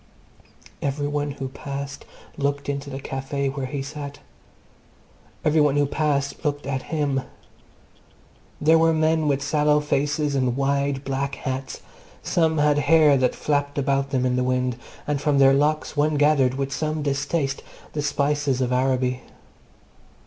[0.81, 2.05] Every one who passed
[2.35, 4.17] looked into the Café where he sat.
[5.45, 7.21] Every one who passed looked at him.
[8.59, 11.81] There were men with sallow faces and wide black hats.
[12.23, 14.75] Some had hair that flapped about them in the wind,
[15.05, 17.61] and from their locks one gathered, with some distaste,
[17.93, 19.21] the spices of Araby.